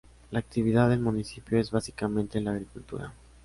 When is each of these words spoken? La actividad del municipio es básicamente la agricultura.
La 0.31 0.39
actividad 0.39 0.89
del 0.89 0.99
municipio 0.99 1.59
es 1.59 1.69
básicamente 1.69 2.41
la 2.41 2.53
agricultura. 2.53 3.13